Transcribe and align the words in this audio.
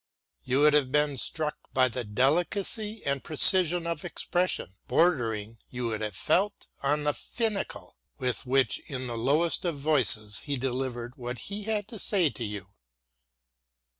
You 0.43 0.61
would 0.61 0.73
have 0.73 0.91
been 0.91 1.15
struck 1.19 1.57
with 1.75 1.93
the 1.93 2.03
delicacy 2.03 3.05
and 3.05 3.23
precision 3.23 3.85
of 3.85 4.03
expression, 4.03 4.69
bordering, 4.87 5.59
you 5.69 5.89
would 5.89 6.01
have 6.01 6.15
felt, 6.15 6.65
on 6.81 7.03
the 7.03 7.13
finical, 7.13 7.97
with 8.17 8.47
which, 8.47 8.79
in 8.89 9.05
the 9.05 9.15
lowest 9.15 9.63
of 9.63 9.77
voices, 9.77 10.39
he 10.39 10.57
delivered 10.57 11.17
what 11.17 11.37
he 11.37 11.65
had 11.65 11.87
to 11.89 11.99
say 11.99 12.31
to 12.31 12.43
you. 12.43 12.69